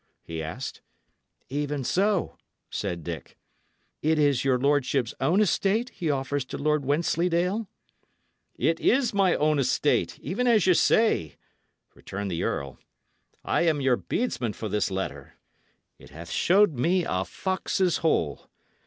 he 0.23 0.41
asked. 0.41 0.81
"Even 1.47 1.83
so," 1.83 2.35
said 2.71 3.03
Dick. 3.03 3.37
"It 4.01 4.17
is 4.17 4.43
your 4.43 4.57
lordship's 4.57 5.13
own 5.21 5.39
estate 5.41 5.89
he 5.91 6.09
offers 6.09 6.43
to 6.45 6.57
Lord 6.57 6.83
Wensleydale?" 6.83 7.67
"It 8.55 8.79
is 8.79 9.13
my 9.13 9.35
own 9.35 9.59
estate, 9.59 10.17
even 10.19 10.47
as 10.47 10.65
ye 10.65 10.73
say!" 10.73 11.35
returned 11.93 12.31
the 12.31 12.41
earl. 12.41 12.79
"I 13.45 13.61
am 13.67 13.79
your 13.79 13.95
bedesman 13.95 14.53
for 14.55 14.67
this 14.67 14.89
letter. 14.89 15.35
It 15.99 16.09
hath 16.09 16.31
shown 16.31 16.73
me 16.81 17.05
a 17.05 17.23
fox's 17.23 17.97
hole. 17.97 18.49